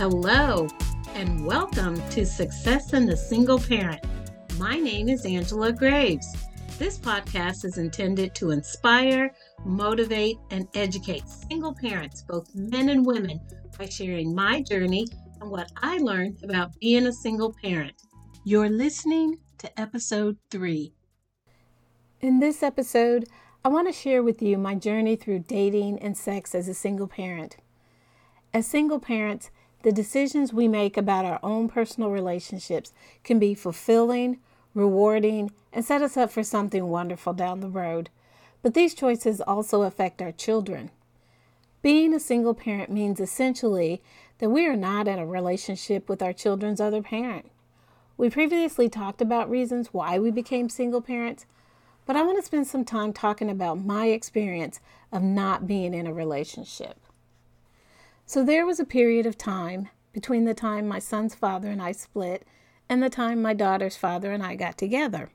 [0.00, 0.66] Hello,
[1.14, 4.02] and welcome to Success in the Single Parent.
[4.56, 6.26] My name is Angela Graves.
[6.78, 13.42] This podcast is intended to inspire, motivate, and educate single parents, both men and women,
[13.78, 15.06] by sharing my journey
[15.42, 17.92] and what I learned about being a single parent.
[18.44, 20.94] You're listening to episode three.
[22.22, 23.26] In this episode,
[23.62, 27.06] I want to share with you my journey through dating and sex as a single
[27.06, 27.58] parent.
[28.54, 29.50] As single parents,
[29.82, 32.92] the decisions we make about our own personal relationships
[33.24, 34.38] can be fulfilling,
[34.74, 38.10] rewarding, and set us up for something wonderful down the road.
[38.62, 40.90] But these choices also affect our children.
[41.82, 44.02] Being a single parent means essentially
[44.38, 47.50] that we are not in a relationship with our children's other parent.
[48.18, 51.46] We previously talked about reasons why we became single parents,
[52.04, 56.06] but I want to spend some time talking about my experience of not being in
[56.06, 56.98] a relationship.
[58.30, 61.90] So there was a period of time between the time my son's father and I
[61.90, 62.46] split
[62.88, 65.32] and the time my daughter's father and I got together.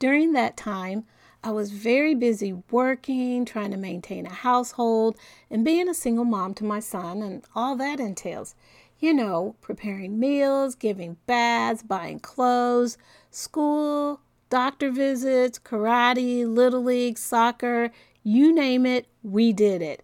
[0.00, 1.04] During that time,
[1.44, 5.16] I was very busy working, trying to maintain a household,
[5.48, 8.56] and being a single mom to my son, and all that entails.
[8.98, 12.98] You know, preparing meals, giving baths, buying clothes,
[13.30, 17.92] school, doctor visits, karate, little league, soccer,
[18.24, 20.02] you name it, we did it.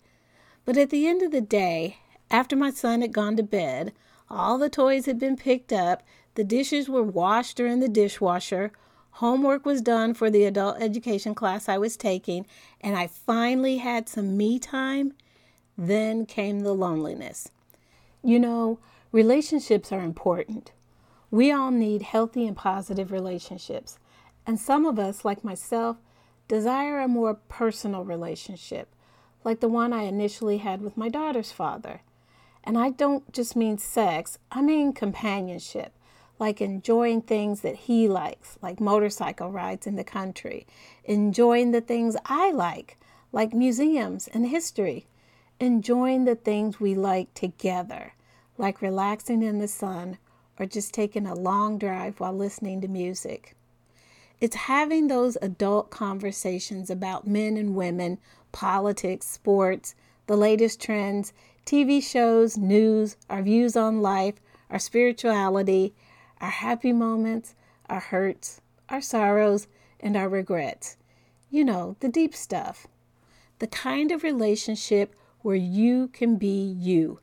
[0.65, 1.99] But at the end of the day,
[2.35, 3.93] after my son had gone to bed,
[4.29, 6.03] all the toys had been picked up,
[6.35, 8.73] the dishes were washed or in the dishwasher,
[9.13, 12.45] homework was done for the adult education class I was taking,
[12.81, 15.13] and I finally had some me time.
[15.79, 17.53] Then came the loneliness.
[18.21, 18.81] You know,
[19.13, 20.73] relationships are important.
[21.31, 24.01] We all need healthy and positive relationships.
[24.45, 25.99] And some of us, like myself,
[26.49, 28.89] desire a more personal relationship,
[29.45, 32.01] like the one I initially had with my daughter's father.
[32.65, 35.93] And I don't just mean sex, I mean companionship,
[36.39, 40.67] like enjoying things that he likes, like motorcycle rides in the country,
[41.05, 42.97] enjoying the things I like,
[43.33, 45.07] like museums and history,
[45.61, 48.15] enjoying the things we like together,
[48.57, 50.19] like relaxing in the sun
[50.59, 53.55] or just taking a long drive while listening to music.
[54.41, 58.19] It's having those adult conversations about men and women,
[58.53, 59.95] politics, sports,
[60.27, 61.33] the latest trends,
[61.67, 64.35] TV shows, news, our views on life,
[64.71, 65.95] our spirituality,
[66.41, 67.55] our happy moments,
[67.89, 69.67] our hurts, our sorrows,
[70.01, 70.97] and our regrets.
[71.51, 72.87] You know, the deep stuff.
[73.61, 77.21] The kind of relationship where you can be you.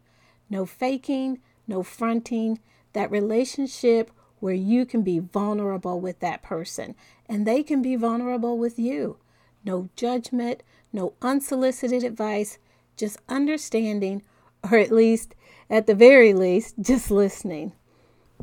[0.49, 2.59] No faking, no fronting.
[2.93, 6.95] That relationship where you can be vulnerable with that person
[7.29, 9.17] and they can be vulnerable with you.
[9.63, 12.57] No judgment, no unsolicited advice,
[12.97, 14.23] just understanding,
[14.69, 15.35] or at least,
[15.69, 17.73] at the very least, just listening.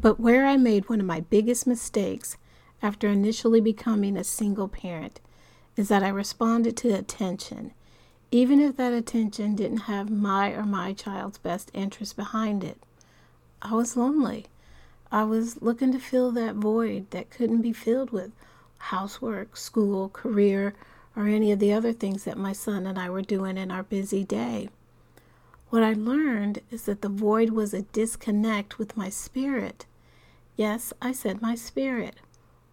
[0.01, 2.37] But where I made one of my biggest mistakes
[2.83, 5.21] after initially becoming a single parent
[5.77, 7.73] is that I responded to attention,
[8.31, 12.79] even if that attention didn't have my or my child's best interest behind it.
[13.63, 14.47] I was lonely.
[15.11, 18.31] I was looking to fill that void that couldn't be filled with
[18.79, 20.75] housework, school, career,
[21.17, 23.83] or any of the other things that my son and I were doing in our
[23.83, 24.69] busy day.
[25.71, 29.85] What I learned is that the void was a disconnect with my spirit.
[30.57, 32.17] Yes, I said my spirit.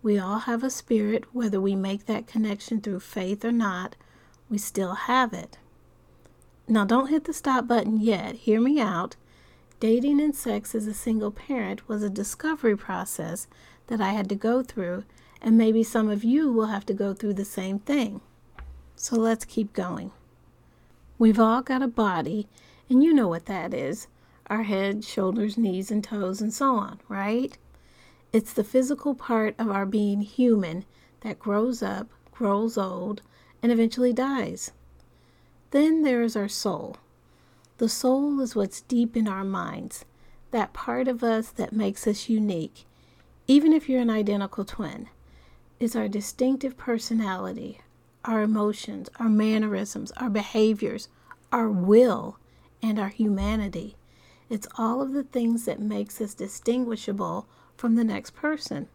[0.01, 3.95] We all have a spirit, whether we make that connection through faith or not,
[4.49, 5.57] we still have it.
[6.67, 8.35] Now, don't hit the stop button yet.
[8.35, 9.15] Hear me out.
[9.79, 13.47] Dating and sex as a single parent was a discovery process
[13.87, 15.03] that I had to go through,
[15.41, 18.21] and maybe some of you will have to go through the same thing.
[18.95, 20.11] So let's keep going.
[21.19, 22.47] We've all got a body,
[22.89, 24.07] and you know what that is
[24.47, 27.57] our head, shoulders, knees, and toes, and so on, right?
[28.31, 30.85] It's the physical part of our being human
[31.21, 33.21] that grows up, grows old,
[33.63, 34.71] and eventually dies.
[35.71, 36.97] Then there is our soul.
[37.77, 40.05] The soul is what's deep in our minds,
[40.51, 42.85] that part of us that makes us unique,
[43.47, 45.09] even if you're an identical twin.
[45.79, 47.81] It's our distinctive personality,
[48.23, 51.09] our emotions, our mannerisms, our behaviors,
[51.51, 52.37] our will,
[52.81, 53.95] and our humanity.
[54.49, 58.87] It's all of the things that makes us distinguishable from the next person.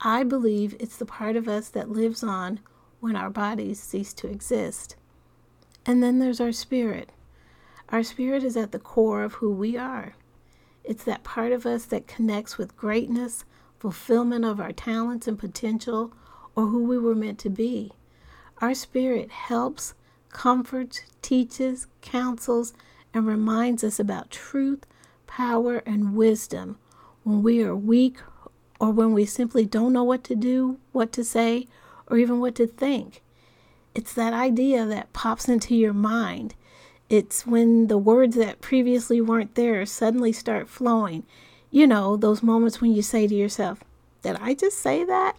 [0.00, 2.60] I believe it's the part of us that lives on
[3.00, 4.96] when our bodies cease to exist.
[5.86, 7.10] And then there's our spirit.
[7.88, 10.14] Our spirit is at the core of who we are.
[10.82, 13.44] It's that part of us that connects with greatness,
[13.78, 16.12] fulfillment of our talents and potential,
[16.56, 17.92] or who we were meant to be.
[18.58, 19.94] Our spirit helps,
[20.36, 22.74] comforts, teaches, counsels,
[23.14, 24.84] and reminds us about truth,
[25.26, 26.76] power, and wisdom
[27.24, 28.18] when we are weak
[28.78, 31.66] or when we simply don't know what to do, what to say,
[32.06, 33.22] or even what to think.
[33.94, 36.54] It's that idea that pops into your mind.
[37.08, 41.24] It's when the words that previously weren't there suddenly start flowing.
[41.70, 43.82] You know, those moments when you say to yourself,
[44.20, 45.38] Did I just say that?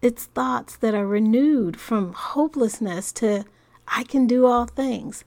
[0.00, 3.44] It's thoughts that are renewed from hopelessness to,
[3.94, 5.24] I can do all things.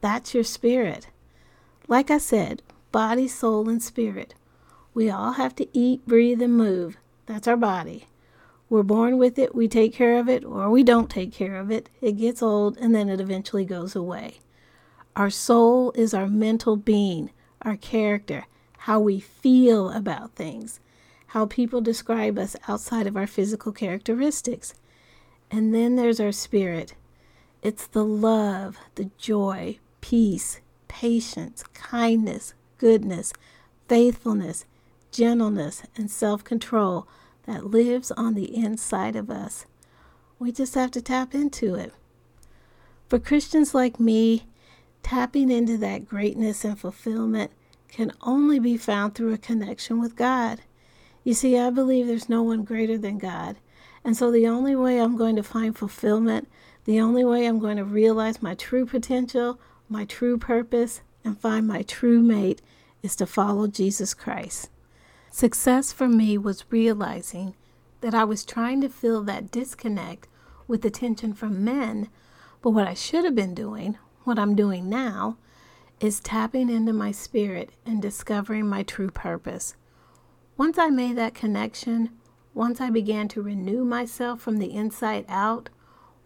[0.00, 1.08] That's your spirit.
[1.86, 4.34] Like I said, body, soul, and spirit.
[4.94, 6.96] We all have to eat, breathe, and move.
[7.26, 8.06] That's our body.
[8.70, 11.70] We're born with it, we take care of it, or we don't take care of
[11.70, 11.88] it.
[12.00, 14.38] It gets old and then it eventually goes away.
[15.14, 17.30] Our soul is our mental being,
[17.62, 18.46] our character,
[18.78, 20.80] how we feel about things,
[21.28, 24.74] how people describe us outside of our physical characteristics.
[25.50, 26.94] And then there's our spirit.
[27.66, 33.32] It's the love, the joy, peace, patience, kindness, goodness,
[33.88, 34.66] faithfulness,
[35.10, 37.08] gentleness, and self control
[37.44, 39.66] that lives on the inside of us.
[40.38, 41.92] We just have to tap into it.
[43.08, 44.46] For Christians like me,
[45.02, 47.50] tapping into that greatness and fulfillment
[47.88, 50.60] can only be found through a connection with God.
[51.24, 53.56] You see, I believe there's no one greater than God.
[54.06, 56.48] And so the only way I'm going to find fulfillment,
[56.84, 59.58] the only way I'm going to realize my true potential,
[59.88, 62.62] my true purpose, and find my true mate
[63.02, 64.70] is to follow Jesus Christ.
[65.32, 67.56] Success for me was realizing
[68.00, 70.28] that I was trying to fill that disconnect
[70.68, 72.08] with attention from men,
[72.62, 75.36] but what I should have been doing, what I'm doing now,
[75.98, 79.74] is tapping into my spirit and discovering my true purpose.
[80.56, 82.10] Once I made that connection,
[82.56, 85.68] once I began to renew myself from the inside out,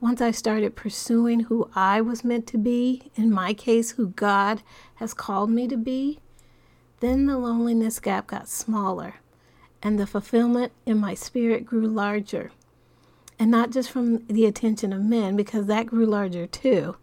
[0.01, 4.63] once I started pursuing who I was meant to be, in my case, who God
[4.95, 6.21] has called me to be,
[7.01, 9.17] then the loneliness gap got smaller,
[9.83, 12.53] and the fulfillment in my spirit grew larger.
[13.37, 16.95] And not just from the attention of men, because that grew larger too.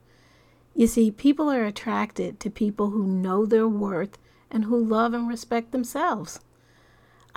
[0.73, 4.17] You see, people are attracted to people who know their worth
[4.49, 6.39] and who love and respect themselves.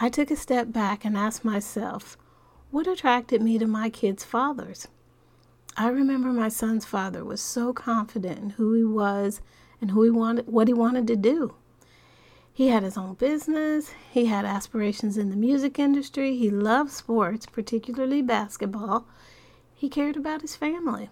[0.03, 2.17] I took a step back and asked myself,
[2.71, 4.89] what attracted me to my kids' fathers?
[5.77, 9.43] I remember my son's father was so confident in who he was
[9.79, 11.55] and who he wanted what he wanted to do.
[12.51, 13.93] He had his own business.
[14.11, 16.35] He had aspirations in the music industry.
[16.35, 19.07] He loved sports, particularly basketball.
[19.75, 21.11] He cared about his family.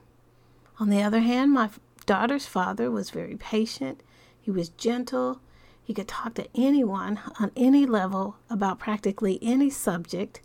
[0.81, 1.69] On the other hand, my
[2.06, 4.02] daughter's father was very patient.
[4.41, 5.41] He was gentle.
[5.88, 10.43] He could talk to anyone on any level about practically any subject.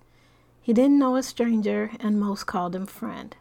[0.61, 3.35] He didn't know a stranger, and most called him friend.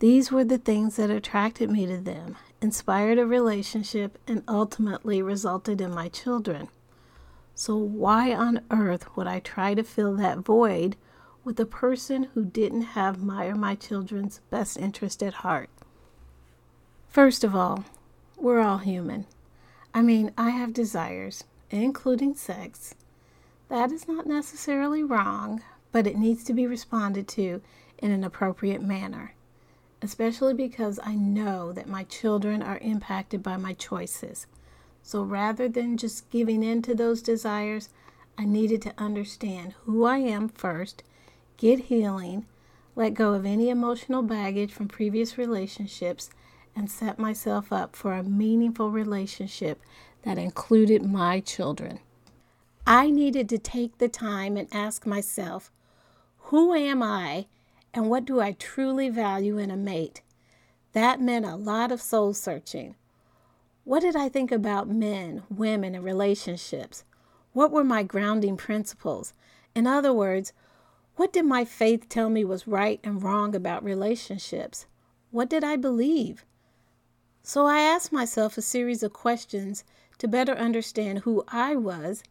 [0.00, 5.80] These were the things that attracted me to them, inspired a relationship, and ultimately resulted
[5.80, 6.68] in my children.
[7.54, 10.94] So, why on earth would I try to fill that void
[11.42, 15.70] with a person who didn't have my or my children's best interest at heart?
[17.08, 17.86] First of all,
[18.36, 19.24] we're all human.
[19.94, 22.94] I mean, I have desires, including sex.
[23.68, 25.62] That is not necessarily wrong,
[25.92, 27.60] but it needs to be responded to
[27.98, 29.34] in an appropriate manner
[30.02, 34.46] especially because I know that my children are impacted by my choices.
[35.02, 37.88] So rather than just giving in to those desires,
[38.36, 41.02] I needed to understand who I am first,
[41.56, 42.46] get healing,
[42.94, 46.30] let go of any emotional baggage from previous relationships,
[46.78, 49.80] and set myself up for a meaningful relationship
[50.22, 51.98] that included my children.
[52.86, 55.72] I needed to take the time and ask myself,
[56.36, 57.46] who am I
[57.92, 60.22] and what do I truly value in a mate?
[60.92, 62.94] That meant a lot of soul searching.
[63.82, 67.02] What did I think about men, women, and relationships?
[67.54, 69.32] What were my grounding principles?
[69.74, 70.52] In other words,
[71.16, 74.86] what did my faith tell me was right and wrong about relationships?
[75.32, 76.44] What did I believe?
[77.42, 79.84] So I asked myself a series of questions
[80.18, 82.22] to better understand who I was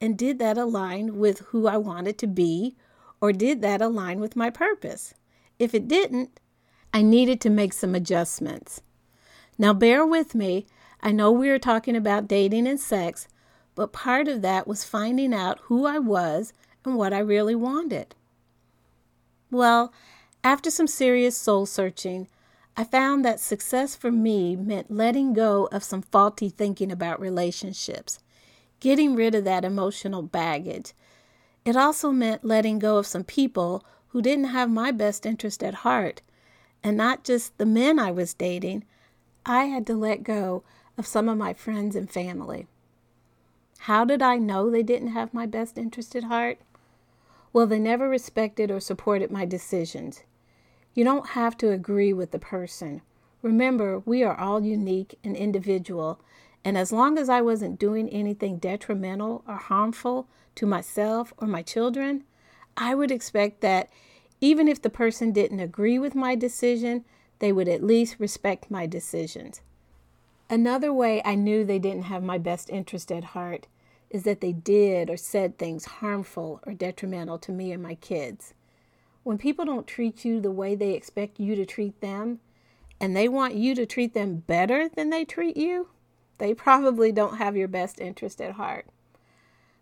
[0.00, 2.76] and did that align with who I wanted to be
[3.20, 5.14] or did that align with my purpose?
[5.58, 6.40] If it didn't,
[6.92, 8.82] I needed to make some adjustments.
[9.56, 10.66] Now, bear with me.
[11.00, 13.28] I know we are talking about dating and sex,
[13.74, 16.52] but part of that was finding out who I was
[16.84, 18.14] and what I really wanted.
[19.50, 19.92] Well,
[20.42, 22.28] after some serious soul searching,
[22.76, 28.18] I found that success for me meant letting go of some faulty thinking about relationships,
[28.80, 30.92] getting rid of that emotional baggage,
[31.64, 35.76] it also meant letting go of some people who didn't have my best interest at
[35.76, 36.20] heart,
[36.82, 38.84] and not just the men I was dating.
[39.46, 40.62] I had to let go
[40.98, 42.66] of some of my friends and family.
[43.80, 46.58] How did I know they didn't have my best interest at heart?
[47.52, 50.22] Well, they never respected or supported my decisions.
[50.94, 53.02] You don't have to agree with the person.
[53.42, 56.20] Remember, we are all unique and individual,
[56.64, 61.62] and as long as I wasn't doing anything detrimental or harmful to myself or my
[61.62, 62.24] children,
[62.76, 63.90] I would expect that
[64.40, 67.04] even if the person didn't agree with my decision,
[67.40, 69.60] they would at least respect my decisions.
[70.48, 73.66] Another way I knew they didn't have my best interest at heart
[74.10, 78.54] is that they did or said things harmful or detrimental to me and my kids.
[79.24, 82.40] When people don't treat you the way they expect you to treat them,
[83.00, 85.88] and they want you to treat them better than they treat you,
[86.38, 88.86] they probably don't have your best interest at heart.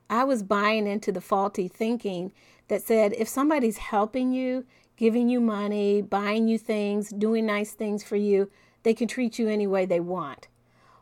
[0.08, 2.32] I was buying into the faulty thinking
[2.68, 4.64] that said if somebody's helping you,
[4.96, 8.48] giving you money, buying you things, doing nice things for you,
[8.84, 10.46] they can treat you any way they want.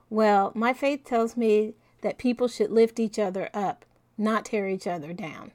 [0.09, 3.85] Well, my faith tells me that people should lift each other up,
[4.17, 5.53] not tear each other down.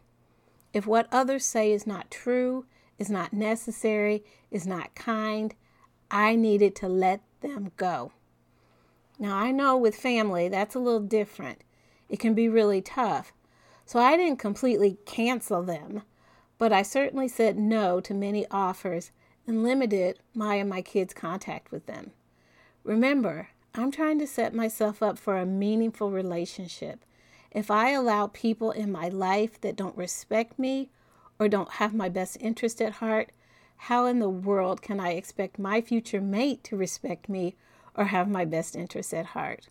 [0.73, 2.65] If what others say is not true,
[2.97, 5.53] is not necessary, is not kind,
[6.09, 8.11] I needed to let them go.
[9.17, 11.63] Now, I know with family that's a little different.
[12.09, 13.33] It can be really tough.
[13.85, 16.03] So I didn't completely cancel them,
[16.57, 19.11] but I certainly said no to many offers
[19.47, 22.11] and limited my and my kids' contact with them.
[22.83, 27.05] Remember, I'm trying to set myself up for a meaningful relationship.
[27.51, 30.89] If I allow people in my life that don't respect me
[31.39, 33.31] or don't have my best interest at heart,
[33.77, 37.55] how in the world can I expect my future mate to respect me
[37.95, 39.67] or have my best interest at heart?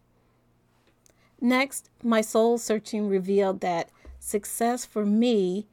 [1.40, 5.66] Next, my soul searching revealed that success for me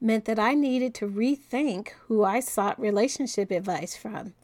[0.00, 4.34] meant that I needed to rethink who I sought relationship advice from.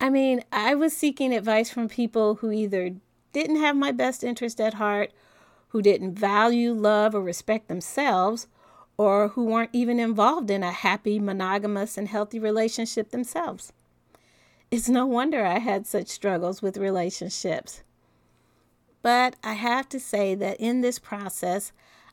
[0.00, 2.94] I mean, I was seeking advice from people who either
[3.32, 5.12] didn't have my best interest at heart,
[5.68, 8.46] who didn't value, love, or respect themselves,
[9.00, 13.72] or who weren't even involved in a happy, monogamous, and healthy relationship themselves.
[14.70, 17.82] It's no wonder I had such struggles with relationships.
[19.00, 21.72] But I have to say that in this process,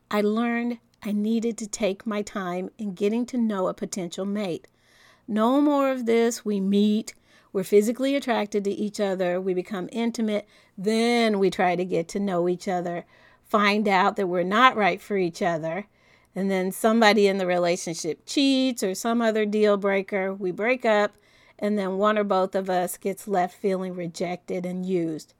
[0.09, 4.69] I learned I needed to take my time in getting to know a potential mate.
[5.27, 7.13] No more of this, we meet,
[7.51, 12.19] we're physically attracted to each other, we become intimate, then we try to get to
[12.21, 13.03] know each other,
[13.43, 15.85] find out that we're not right for each other,
[16.37, 21.17] and then somebody in the relationship cheats or some other deal breaker, we break up,
[21.57, 25.33] and then one or both of us gets left feeling rejected and used.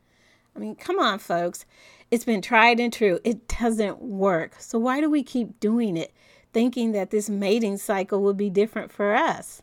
[0.56, 1.68] I mean, come on, folks.
[2.10, 3.20] It's been tried and true.
[3.24, 4.56] It doesn't work.
[4.58, 6.16] So why do we keep doing it,
[6.52, 9.62] thinking that this mating cycle will be different for us?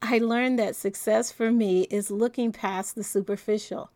[0.00, 3.90] I learned that success for me is looking past the superficial.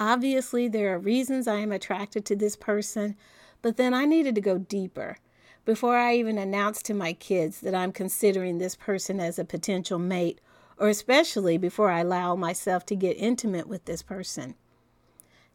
[0.00, 3.14] Obviously, there are reasons I am attracted to this person,
[3.62, 5.18] but then I needed to go deeper.
[5.66, 9.98] Before I even announce to my kids that I'm considering this person as a potential
[9.98, 10.40] mate,
[10.78, 14.54] or especially before I allow myself to get intimate with this person.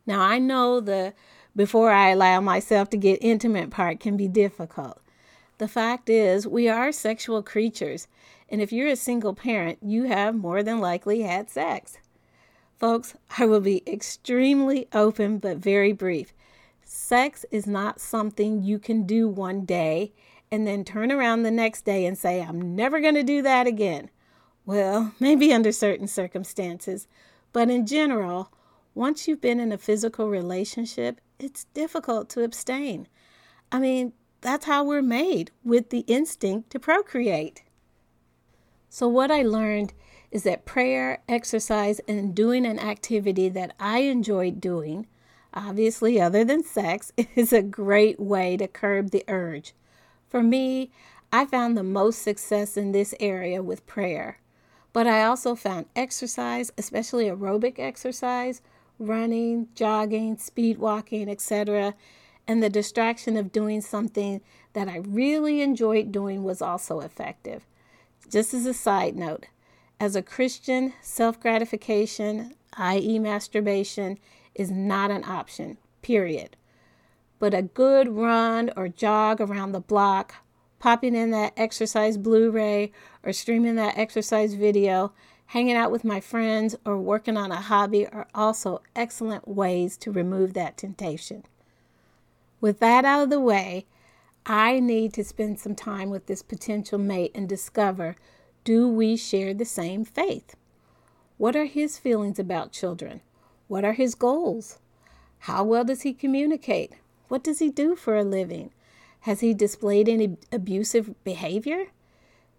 [0.05, 1.13] Now, I know the
[1.55, 5.01] before I allow myself to get intimate part can be difficult.
[5.59, 8.09] The fact is, we are sexual creatures,
[8.49, 11.99] and if you're a single parent, you have more than likely had sex.
[12.77, 16.33] Folks, I will be extremely open but very brief.
[16.93, 20.11] Sex is not something you can do one day
[20.51, 23.65] and then turn around the next day and say, I'm never going to do that
[23.65, 24.09] again.
[24.65, 27.07] Well, maybe under certain circumstances,
[27.53, 28.51] but in general,
[28.93, 33.07] once you've been in a physical relationship, it's difficult to abstain.
[33.71, 37.63] I mean, that's how we're made with the instinct to procreate.
[38.89, 39.93] So, what I learned
[40.29, 45.07] is that prayer, exercise, and doing an activity that I enjoyed doing,
[45.53, 49.73] obviously, other than sex, is a great way to curb the urge.
[50.29, 50.91] For me,
[51.31, 54.39] I found the most success in this area with prayer.
[54.93, 58.61] But I also found exercise, especially aerobic exercise,
[58.99, 61.95] running, jogging, speed walking, etc.,
[62.47, 64.41] and the distraction of doing something
[64.73, 67.65] that I really enjoyed doing was also effective.
[68.29, 69.45] Just as a side note,
[69.99, 74.17] as a Christian, self gratification, i.e., masturbation,
[74.55, 76.55] is not an option, period.
[77.39, 80.35] But a good run or jog around the block,
[80.79, 82.91] popping in that exercise Blu ray
[83.23, 85.13] or streaming that exercise video,
[85.47, 90.11] hanging out with my friends, or working on a hobby are also excellent ways to
[90.11, 91.43] remove that temptation.
[92.59, 93.85] With that out of the way,
[94.45, 98.15] I need to spend some time with this potential mate and discover
[98.63, 100.55] do we share the same faith?
[101.37, 103.21] What are his feelings about children?
[103.71, 104.79] What are his goals?
[105.47, 106.91] How well does he communicate?
[107.29, 108.71] What does he do for a living?
[109.21, 111.85] Has he displayed any abusive behavior?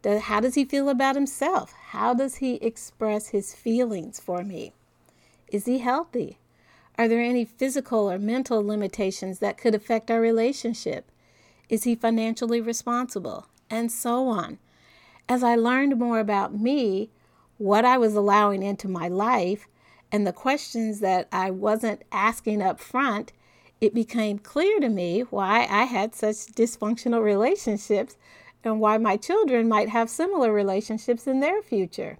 [0.02, 1.74] How does he feel about himself?
[1.88, 4.72] How does he express his feelings for me?
[5.48, 6.38] Is he healthy?
[6.96, 11.12] Are there any physical or mental limitations that could affect our relationship?
[11.68, 13.48] Is he financially responsible?
[13.68, 14.56] And so on.
[15.28, 17.10] As I learned more about me,
[17.58, 19.68] what I was allowing into my life,
[20.12, 23.32] and the questions that I wasn't asking up front,
[23.80, 28.16] it became clear to me why I had such dysfunctional relationships
[28.62, 32.18] and why my children might have similar relationships in their future.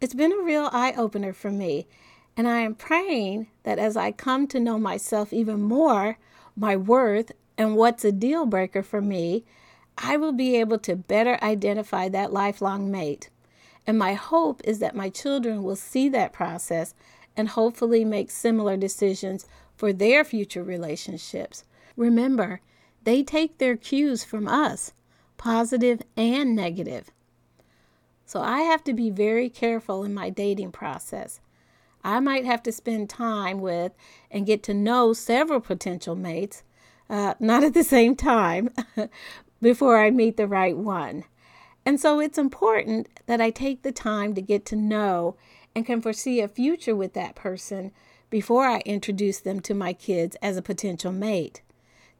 [0.00, 1.88] It's been a real eye opener for me,
[2.36, 6.18] and I am praying that as I come to know myself even more,
[6.54, 9.44] my worth, and what's a deal breaker for me,
[9.96, 13.30] I will be able to better identify that lifelong mate.
[13.88, 16.94] And my hope is that my children will see that process
[17.38, 21.64] and hopefully make similar decisions for their future relationships.
[21.96, 22.60] Remember,
[23.04, 24.92] they take their cues from us,
[25.38, 27.10] positive and negative.
[28.26, 31.40] So I have to be very careful in my dating process.
[32.04, 33.92] I might have to spend time with
[34.30, 36.62] and get to know several potential mates,
[37.08, 38.68] uh, not at the same time,
[39.62, 41.24] before I meet the right one.
[41.88, 45.36] And so it's important that I take the time to get to know
[45.74, 47.92] and can foresee a future with that person
[48.28, 51.62] before I introduce them to my kids as a potential mate.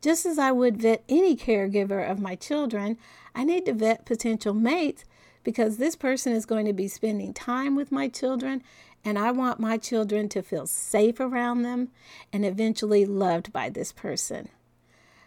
[0.01, 2.97] Just as I would vet any caregiver of my children,
[3.35, 5.05] I need to vet potential mates
[5.45, 8.63] because this person is going to be spending time with my children,
[9.05, 11.91] and I want my children to feel safe around them
[12.33, 14.49] and eventually loved by this person.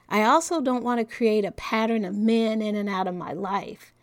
[0.10, 3.34] I also don't want to create a pattern of men in and out of my
[3.34, 3.94] life.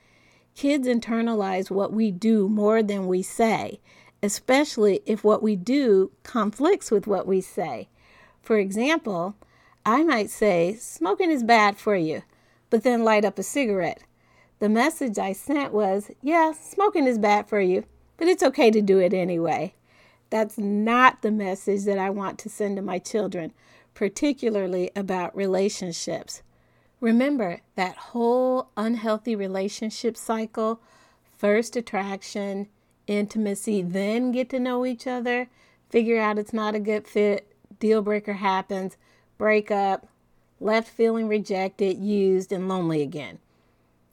[0.58, 3.78] Kids internalize what we do more than we say,
[4.24, 7.88] especially if what we do conflicts with what we say.
[8.42, 9.37] For example,
[9.87, 12.24] I might say, smoking is bad for you,
[12.70, 14.02] but then light up a cigarette.
[14.59, 17.85] The message I sent was, yeah, smoking is bad for you,
[18.16, 19.74] but it's okay to do it anyway.
[20.28, 23.52] That's not the message that I want to send to my children
[23.94, 26.42] particularly about relationships.
[27.00, 30.80] Remember that whole unhealthy relationship cycle
[31.38, 32.66] first attraction,
[33.06, 35.48] intimacy, then get to know each other,
[35.88, 37.46] figure out it's not a good fit,
[37.78, 38.96] deal breaker happens,
[39.38, 40.08] break up,
[40.61, 43.38] left feeling rejected, used, and lonely again.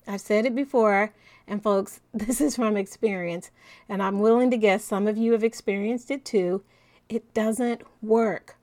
[0.07, 1.13] I've said it before,
[1.47, 3.49] and folks, this is from experience,
[3.89, 6.63] and I'm willing to guess some of you have experienced it too.
[7.09, 8.55] It doesn't work.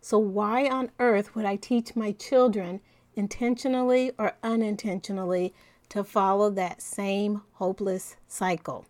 [0.00, 2.80] So, why on earth would I teach my children,
[3.18, 5.52] intentionally or unintentionally,
[5.90, 8.86] to follow that same hopeless cycle?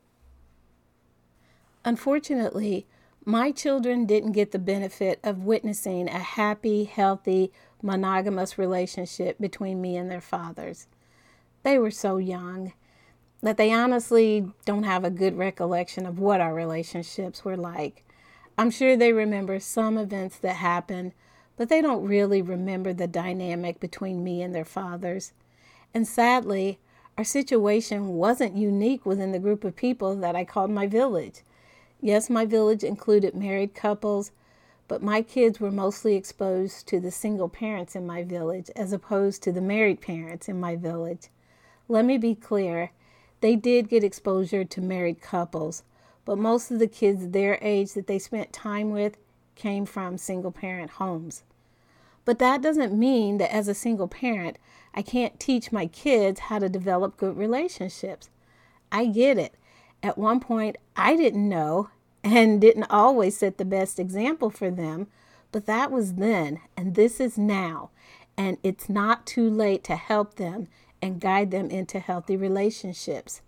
[1.85, 2.87] Unfortunately,
[3.25, 9.97] my children didn't get the benefit of witnessing a happy, healthy, monogamous relationship between me
[9.97, 10.87] and their fathers.
[11.63, 12.73] They were so young
[13.43, 18.05] that they honestly don't have a good recollection of what our relationships were like.
[18.57, 21.13] I'm sure they remember some events that happened,
[21.59, 25.33] but they don't really remember the dynamic between me and their fathers.
[25.93, 26.79] And sadly,
[27.19, 31.43] our situation wasn't unique within the group of people that I called my village.
[32.01, 34.31] Yes, my village included married couples,
[34.87, 39.43] but my kids were mostly exposed to the single parents in my village as opposed
[39.43, 41.27] to the married parents in my village.
[41.89, 42.93] Let me be clear
[43.41, 45.83] they did get exposure to married couples,
[46.25, 49.17] but most of the kids their age that they spent time with
[49.59, 51.43] came from single parent homes.
[52.25, 54.59] But that doesn't mean that as a single parent,
[54.95, 58.31] I can't teach my kids how to develop good relationships.
[58.91, 59.55] I get it.
[60.03, 61.91] At one point, I didn't know
[62.25, 65.09] and didn't always set the best example for them,
[65.53, 67.91] but that was then, and this is now.
[68.37, 70.69] And it's not too late to help them
[71.03, 73.41] and guide them into healthy relationships.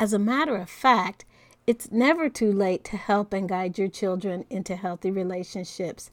[0.00, 1.24] As a matter of fact,
[1.66, 6.10] it's never too late to help and guide your children into healthy relationships.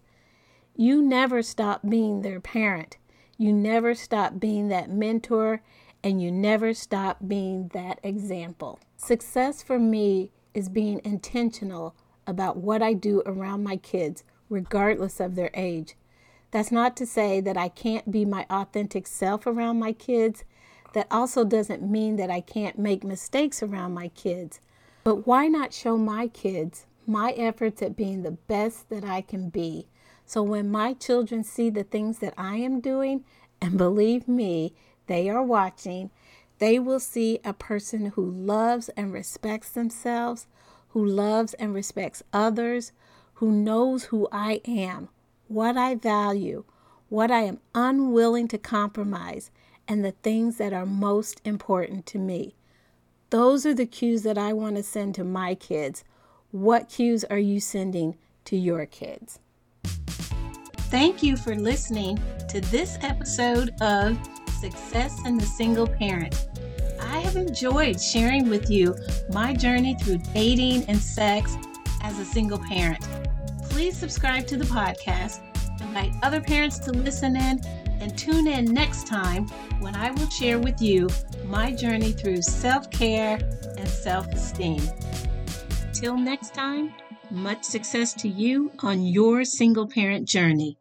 [0.76, 2.98] You never stop being their parent.
[3.38, 5.62] You never stop being that mentor,
[6.04, 8.80] and you never stop being that example.
[8.98, 15.36] Success for me is being intentional about what I do around my kids, regardless of
[15.36, 15.96] their age.
[16.52, 20.44] That's not to say that I can't be my authentic self around my kids.
[20.94, 24.60] That also doesn't mean that I can't make mistakes around my kids.
[25.04, 29.50] But why not show my kids my efforts at being the best that I can
[29.50, 29.88] be?
[30.26, 33.26] So when my children see the things that I am doing,
[33.62, 34.74] and believe me,
[35.08, 36.10] they are watching,
[36.60, 40.48] they will see a person who loves and respects themselves,
[40.90, 42.94] who loves and respects others,
[43.36, 45.10] who knows who I am,
[45.50, 46.64] what I value,
[47.10, 49.52] what I am unwilling to compromise,
[49.88, 52.56] and the things that are most important to me.
[53.34, 56.04] Those are the cues that I want to send to my kids.
[56.52, 58.16] What cues are you sending
[58.46, 59.40] to your kids?
[60.92, 62.20] Thank you for listening
[62.50, 64.20] to this episode of
[64.60, 66.48] Success in the Single Parent.
[67.02, 68.96] I have enjoyed sharing with you
[69.32, 71.58] my journey through dating and sex
[72.04, 73.04] as a single parent.
[73.64, 75.40] Please subscribe to the podcast,
[75.82, 77.62] invite other parents to listen in,
[78.04, 79.48] and tune in next time
[79.80, 81.08] when I will share with you
[81.46, 83.40] my journey through self care
[83.78, 84.82] and self esteem.
[85.94, 86.94] Till next time,
[87.32, 90.78] much success to you on your single parent journey.